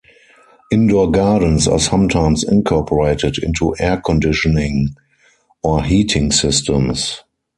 Indoor 0.71 1.11
gardens 1.11 1.67
are 1.67 1.77
sometimes 1.77 2.43
incorporated 2.43 3.37
into 3.37 3.75
air 3.77 4.01
conditioning 4.03 4.95
or 5.61 5.83
heating 5.83 6.31
systems. 6.31 7.21